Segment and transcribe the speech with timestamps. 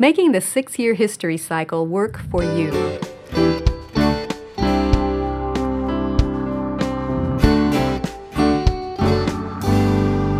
[0.00, 2.70] making the six year history cycle work for you.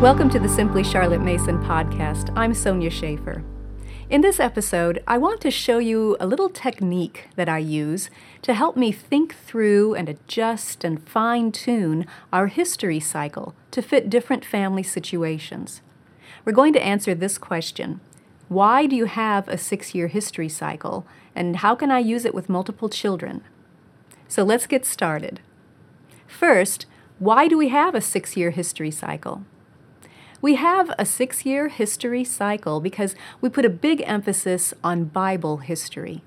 [0.00, 2.32] Welcome to the Simply Charlotte Mason podcast.
[2.34, 3.44] I'm Sonya Shafer.
[4.08, 8.08] In this episode, I want to show you a little technique that I use
[8.40, 14.08] to help me think through and adjust and fine tune our history cycle to fit
[14.08, 15.82] different family situations.
[16.46, 18.00] We're going to answer this question
[18.50, 21.06] Why do you have a six year history cycle,
[21.36, 23.42] and how can I use it with multiple children?
[24.26, 25.38] So let's get started.
[26.26, 26.86] First,
[27.20, 29.44] why do we have a six year history cycle?
[30.42, 35.58] We have a six year history cycle because we put a big emphasis on Bible
[35.58, 36.24] history.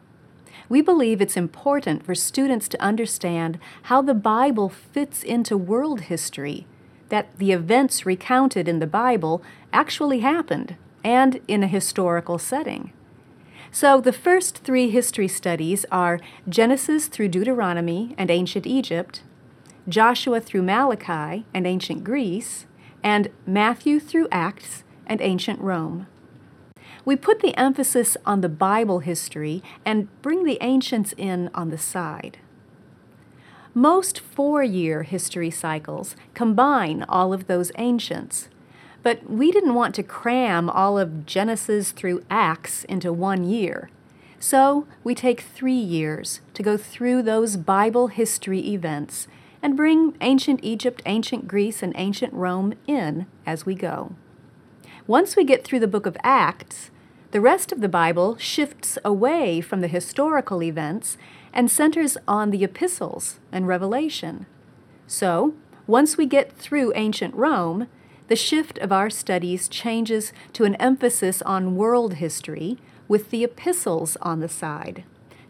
[0.69, 3.59] We believe it's important for students to understand
[3.91, 6.67] how the Bible fits into world history,
[7.09, 9.43] that the events recounted in the Bible
[9.73, 12.93] actually happened, and in a historical setting.
[13.71, 19.23] So, the first three history studies are Genesis through Deuteronomy and ancient Egypt,
[19.89, 22.65] Joshua through Malachi and ancient Greece,
[23.03, 26.07] and Matthew through Acts and ancient Rome.
[27.05, 31.77] We put the emphasis on the Bible history and bring the ancients in on the
[31.77, 32.37] side.
[33.73, 38.47] Most four year history cycles combine all of those ancients,
[39.03, 43.89] but we didn't want to cram all of Genesis through Acts into one year.
[44.39, 49.27] So we take three years to go through those Bible history events
[49.61, 54.15] and bring ancient Egypt, ancient Greece, and ancient Rome in as we go.
[55.07, 56.91] Once we get through the book of Acts,
[57.31, 61.17] the rest of the Bible shifts away from the historical events
[61.53, 64.45] and centers on the epistles and Revelation.
[65.07, 65.53] So,
[65.87, 67.87] once we get through ancient Rome,
[68.27, 72.77] the shift of our studies changes to an emphasis on world history
[73.07, 75.03] with the epistles on the side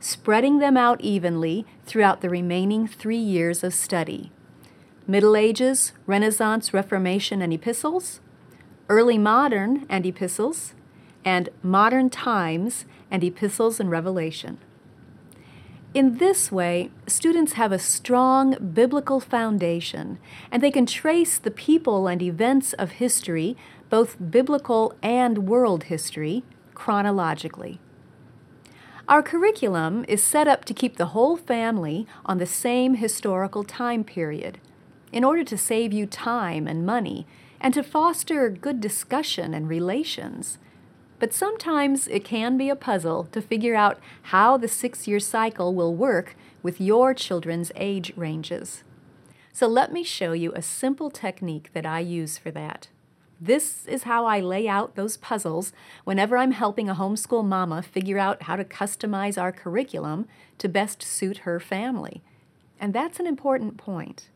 [0.04, 4.32] spreading them out evenly throughout the remaining three years of study
[5.06, 8.22] Middle Ages, Renaissance, Reformation, and epistles,
[8.88, 10.74] Early Modern and epistles,
[11.26, 14.60] and Modern Times and epistles and Revelation.
[15.94, 20.18] In this way, students have a strong biblical foundation
[20.52, 23.56] and they can trace the people and events of history,
[23.92, 26.44] both biblical and world history,
[26.74, 27.80] chronologically.
[29.08, 34.04] Our curriculum is set up to keep the whole family on the same historical time
[34.04, 34.58] period
[35.12, 37.28] in order to save you time and money
[37.62, 40.58] and to foster good discussion and relations.
[41.24, 45.74] But sometimes it can be a puzzle to figure out how the six year cycle
[45.74, 48.84] will work with your children's age ranges.
[49.54, 52.90] So let me show you a simple technique that I use for that.
[53.40, 55.72] This is how I lay out those puzzles
[56.04, 61.02] whenever I'm helping a homeschool mama figure out how to customize our curriculum to best
[61.02, 62.22] suit her family.
[62.82, 64.28] And that's an important point.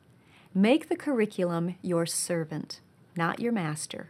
[0.53, 2.79] Make the curriculum your servant,
[3.13, 4.07] not your master.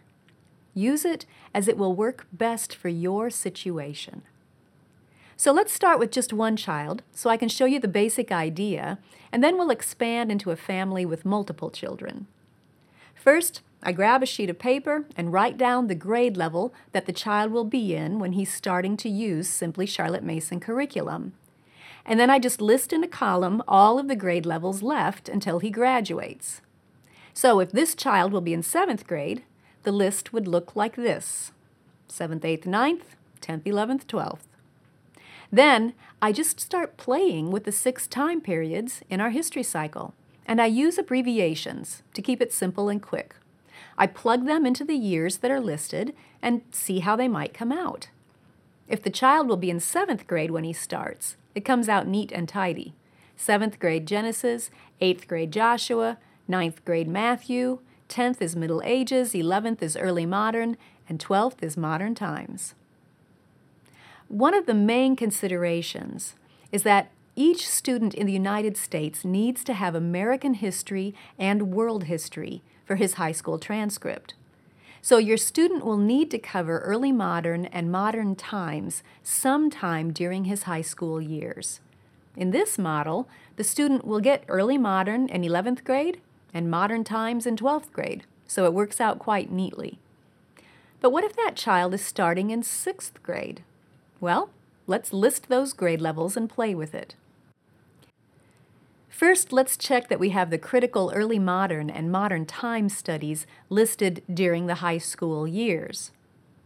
[0.77, 4.21] Use it as it will work best for your situation.
[5.35, 8.99] So let's start with just one child so I can show you the basic idea,
[9.31, 12.27] and then we'll expand into a family with multiple children.
[13.15, 17.11] First, I grab a sheet of paper and write down the grade level that the
[17.11, 21.33] child will be in when he's starting to use Simply Charlotte Mason curriculum.
[22.05, 25.57] And then I just list in a column all of the grade levels left until
[25.57, 26.61] he graduates.
[27.33, 29.41] So if this child will be in seventh grade,
[29.87, 31.53] the list would look like this
[32.09, 33.03] 7th, 8th, 9th,
[33.39, 34.41] 10th, 11th, 12th.
[35.49, 40.13] Then I just start playing with the six time periods in our history cycle,
[40.45, 43.35] and I use abbreviations to keep it simple and quick.
[43.97, 47.71] I plug them into the years that are listed and see how they might come
[47.71, 48.09] out.
[48.89, 52.33] If the child will be in seventh grade when he starts, it comes out neat
[52.33, 52.93] and tidy.
[53.37, 54.69] Seventh grade Genesis,
[54.99, 60.77] eighth grade Joshua, ninth grade Matthew, tenth is Middle Ages, eleventh is Early Modern,
[61.09, 62.73] and twelfth is Modern Times.
[64.27, 66.35] One of the main considerations
[66.71, 72.05] is that each student in the United States needs to have American history and world
[72.05, 74.33] history for his high school transcript.
[75.01, 80.63] So your student will need to cover early modern and modern times sometime during his
[80.63, 81.79] high school years.
[82.35, 86.19] In this model, the student will get early modern in 11th grade
[86.53, 89.99] and modern times in 12th grade, so it works out quite neatly.
[90.99, 93.63] But what if that child is starting in 6th grade?
[94.19, 94.49] Well,
[94.87, 97.15] let's list those grade levels and play with it.
[99.09, 104.21] First, let's check that we have the critical early modern and modern time studies listed
[104.31, 106.11] during the high school years.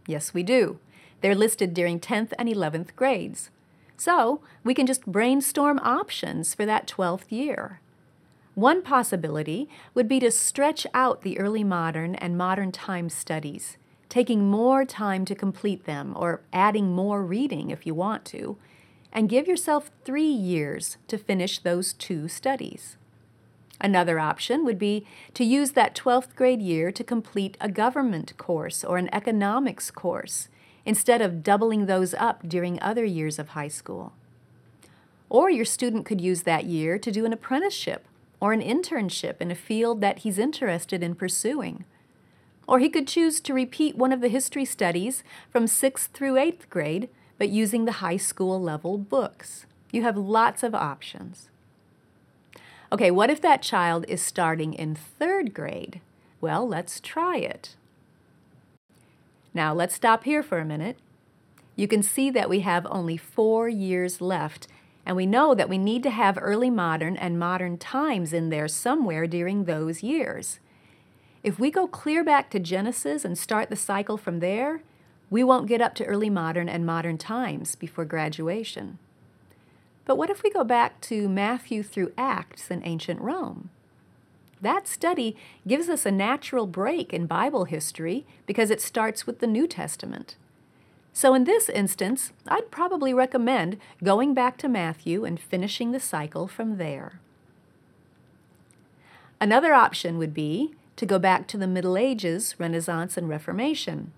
[0.06, 0.78] Yes, we do.
[1.20, 3.50] They're listed during 10th and 11th grades.
[3.96, 7.80] So we can just brainstorm options for that 12th year.
[8.54, 13.78] One possibility would be to stretch out the early modern and modern time studies,
[14.10, 18.58] taking more time to complete them or adding more reading if you want to,
[19.10, 22.98] and give yourself three years to finish those two studies.
[23.80, 28.84] Another option would be to use that 12th grade year to complete a government course
[28.84, 30.48] or an economics course
[30.84, 34.12] instead of doubling those up during other years of high school.
[35.30, 38.06] Or your student could use that year to do an apprenticeship
[38.42, 41.84] or an internship in a field that he's interested in pursuing.
[42.66, 46.68] Or he could choose to repeat one of the history studies from 6th through 8th
[46.68, 47.08] grade,
[47.38, 49.64] but using the high school level books.
[49.92, 51.50] You have lots of options.
[52.90, 56.00] Okay, what if that child is starting in third grade?
[56.40, 57.76] Well, let's try it.
[59.54, 60.96] Now, let's stop here for a minute.
[61.76, 64.66] You can see that we have only four years left
[65.04, 68.68] and we know that we need to have early modern and modern times in there
[68.68, 70.60] somewhere during those years.
[71.42, 74.82] If we go clear back to Genesis and start the cycle from there,
[75.28, 78.98] we won't get up to early modern and modern times before graduation.
[80.04, 83.70] But what if we go back to Matthew through Acts in ancient Rome?
[84.60, 89.46] That study gives us a natural break in Bible history because it starts with the
[89.48, 90.36] New Testament.
[91.12, 96.48] So in this instance, I'd probably recommend going back to Matthew and finishing the cycle
[96.48, 97.20] from there.
[99.40, 104.12] Another option would be to go back to the Middle Ages, Renaissance, and Reformation.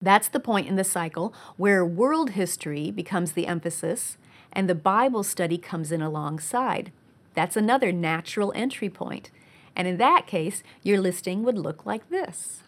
[0.00, 4.16] That's the point in the cycle where world history becomes the emphasis
[4.52, 6.92] and the Bible study comes in alongside.
[7.34, 9.30] That's another natural entry point.
[9.76, 12.62] And in that case, your listing would look like this.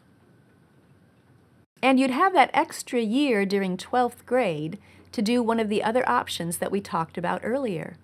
[1.83, 4.79] And you'd have that extra year during 12th grade
[5.11, 7.97] to do one of the other options that we talked about earlier.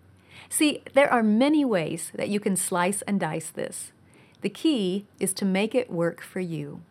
[0.48, 3.92] See, there are many ways that you can slice and dice this.
[4.40, 6.82] The key is to make it work for you.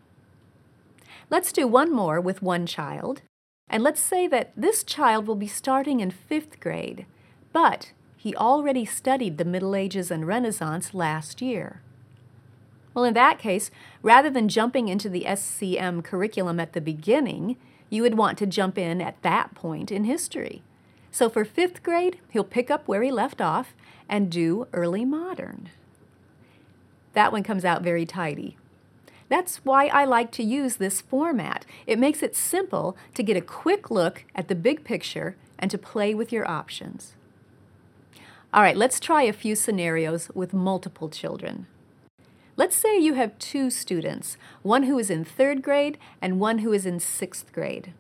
[1.30, 3.22] Let's do one more with one child.
[3.70, 7.06] And let's say that this child will be starting in fifth grade,
[7.52, 11.82] but he already studied the Middle Ages and Renaissance last year.
[12.98, 13.70] Well, in that case,
[14.02, 17.56] rather than jumping into the SCM curriculum at the beginning,
[17.92, 20.64] you would want to jump in at that point in history.
[21.12, 23.76] So for fifth grade, he'll pick up where he left off
[24.10, 25.70] and do early modern.
[27.14, 28.58] That one comes out very tidy.
[29.30, 31.68] That's why I like to use this format.
[31.86, 35.78] It makes it simple to get a quick look at the big picture and to
[35.78, 37.14] play with your options.
[38.52, 41.68] All right, let's try a few scenarios with multiple children.
[42.58, 46.74] Let's say you have two students, one who is in third grade and one who
[46.74, 47.94] is in sixth grade.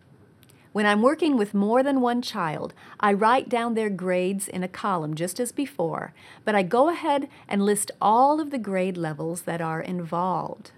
[0.73, 4.67] When I'm working with more than one child, I write down their grades in a
[4.67, 6.11] column just as before,
[6.43, 10.71] but I go ahead and list all of the grade levels that are involved.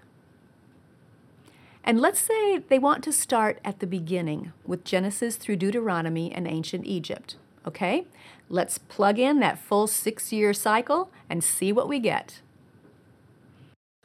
[1.82, 6.46] And let's say they want to start at the beginning with Genesis through Deuteronomy and
[6.46, 7.36] ancient Egypt.
[7.66, 8.06] Okay?
[8.50, 12.42] Let's plug in that full six year cycle and see what we get.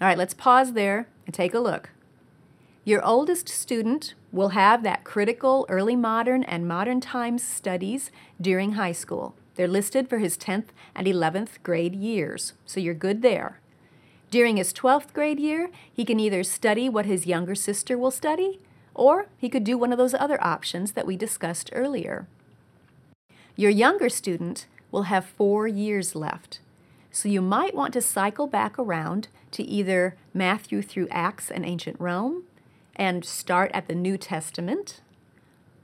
[0.01, 1.92] All right, let's pause there and take a look.
[2.83, 8.92] Your oldest student will have that critical early modern and modern times studies during high
[8.92, 9.36] school.
[9.55, 13.62] They're listed for his 10th and 11th grade years, so you're good there.
[14.29, 18.60] During his 12th grade year, he can either study what his younger sister will study,
[18.93, 22.27] or he could do one of those other options that we discussed earlier.
[23.55, 26.60] Your younger student will have four years left.
[27.15, 31.95] So you might want to cycle back around to either Matthew through Acts and ancient
[31.98, 32.43] Rome
[32.93, 35.00] and start at the New Testament,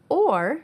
[0.09, 0.63] or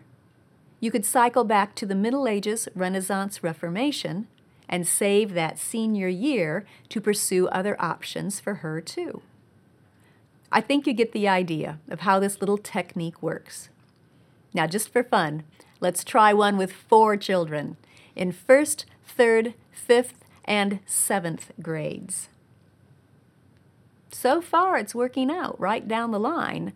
[0.82, 4.28] you could cycle back to the Middle Ages, Renaissance, Reformation,
[4.68, 9.22] and save that senior year to pursue other options for her too.
[10.52, 13.70] I think you get the idea of how this little technique works.
[14.54, 15.44] Now, just for fun,
[15.80, 17.78] let's try one with four children
[18.18, 22.30] in first, third, fifth, and seventh grades.
[24.12, 26.74] So far, it's working out right down the line,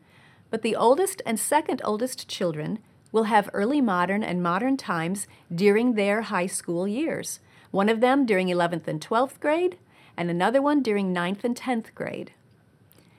[0.49, 2.79] but the oldest and second oldest children
[3.11, 7.39] will have early modern and modern times during their high school years,
[7.71, 9.77] one of them during 11th and 12th grade,
[10.17, 12.31] and another one during 9th and 10th grade.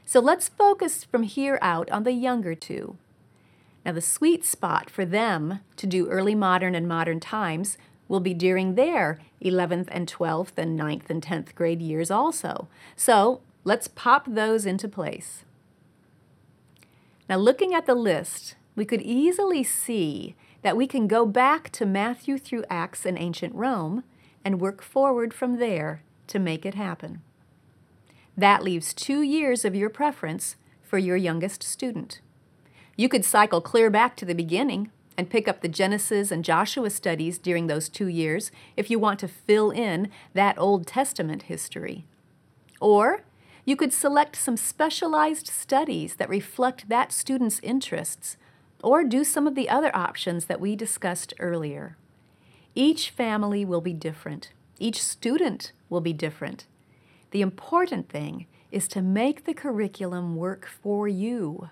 [0.05, 2.97] So let's focus from here out on the younger two.
[3.85, 7.77] Now, the sweet spot for them to do early modern and modern times
[8.13, 12.69] will be during their 11th and 12th and 9th and 10th grade years also.
[12.95, 15.45] So let's pop those into place.
[17.27, 21.87] Now, looking at the list, we could easily see that we can go back to
[21.87, 24.05] Matthew through Acts in ancient Rome
[24.45, 27.23] and work forward from there to make it happen.
[28.37, 32.21] That leaves two years of your preference for your youngest student.
[32.95, 36.91] You could cycle clear back to the beginning and pick up the Genesis and Joshua
[36.91, 42.05] studies during those two years if you want to fill in that Old Testament history.
[42.81, 43.23] Or
[43.65, 48.37] you could select some specialized studies that reflect that student's interests,
[48.83, 51.97] or do some of the other options that we discussed earlier.
[52.75, 54.51] Each family will be different.
[54.79, 56.67] Each student will be different.
[57.31, 61.69] The important thing is to make the curriculum work for you.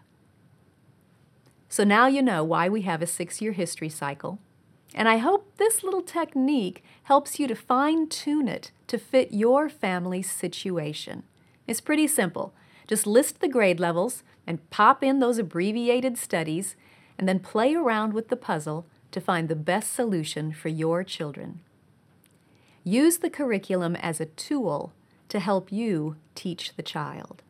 [1.71, 4.41] So now you know why we have a six year history cycle.
[4.93, 9.69] And I hope this little technique helps you to fine tune it to fit your
[9.69, 11.23] family's situation.
[11.69, 12.53] It's pretty simple.
[12.89, 16.75] Just list the grade levels and pop in those abbreviated studies,
[17.17, 21.61] and then play around with the puzzle to find the best solution for your children.
[22.83, 24.93] Use the curriculum as a tool
[25.29, 27.43] to help you teach the child.